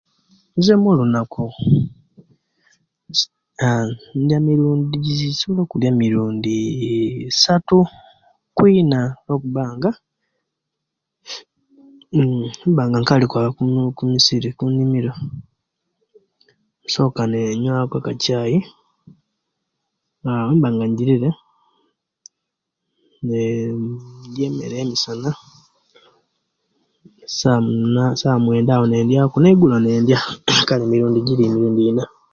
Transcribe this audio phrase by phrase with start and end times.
[0.57, 1.43] Nze omulanaku,
[3.15, 3.21] ss
[3.65, 3.85] aa
[4.21, 6.55] ndya mirundiii nsobola okulyaa emirundi
[7.31, 9.91] isatu, nokwiina lwokubanga
[12.17, 12.31] nn
[12.71, 13.49] mbanga nga nkaali okwaaba
[13.97, 15.13] kumusiri, kundimiro,
[17.59, 18.67] nywaaku akacayii,
[20.25, 21.29] aa owemba nga njirire,
[23.25, 23.73] nee
[24.27, 25.31] ndya emere ya musana,
[27.37, 30.19] sawa muna sawa mwenda wo nindyaku, neigulo nindya;
[30.67, 30.85] kale
[31.27, 32.05] jiri emirundi iina